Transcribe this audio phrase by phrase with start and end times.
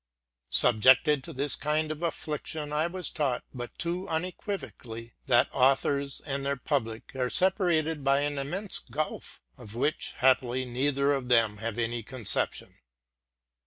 [0.49, 6.43] Subjected to this kind of infliction, I was taught but too unequivocally, that authors and
[6.43, 11.77] their public are separated by an immense gulf, of which, happily, neither of them has
[11.77, 12.79] any conception.